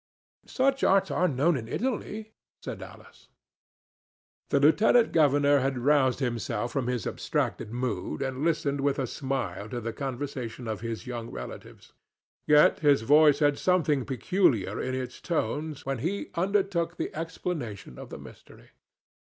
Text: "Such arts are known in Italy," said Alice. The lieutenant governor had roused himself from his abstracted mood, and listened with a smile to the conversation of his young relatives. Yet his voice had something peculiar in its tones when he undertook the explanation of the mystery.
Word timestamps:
"Such 0.47 0.83
arts 0.83 1.11
are 1.11 1.27
known 1.27 1.55
in 1.55 1.67
Italy," 1.67 2.31
said 2.59 2.81
Alice. 2.81 3.27
The 4.49 4.59
lieutenant 4.59 5.11
governor 5.11 5.59
had 5.59 5.77
roused 5.77 6.17
himself 6.21 6.71
from 6.71 6.87
his 6.87 7.05
abstracted 7.05 7.71
mood, 7.71 8.23
and 8.23 8.43
listened 8.43 8.81
with 8.81 8.97
a 8.97 9.05
smile 9.05 9.69
to 9.69 9.79
the 9.79 9.93
conversation 9.93 10.67
of 10.67 10.81
his 10.81 11.05
young 11.05 11.29
relatives. 11.29 11.93
Yet 12.47 12.79
his 12.79 13.03
voice 13.03 13.37
had 13.37 13.59
something 13.59 14.05
peculiar 14.05 14.81
in 14.81 14.95
its 14.95 15.21
tones 15.21 15.85
when 15.85 15.99
he 15.99 16.31
undertook 16.33 16.97
the 16.97 17.13
explanation 17.15 17.99
of 17.99 18.09
the 18.09 18.17
mystery. 18.17 18.71